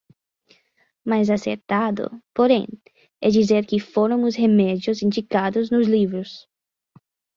mais 1.05 1.29
acertado, 1.29 2.09
porém, 2.33 2.65
é 3.21 3.29
dizer 3.29 3.67
que 3.67 3.79
foram 3.79 4.23
os 4.23 4.35
remédios 4.35 5.03
indicados 5.03 5.69
nos 5.69 5.85
livros. 5.87 6.49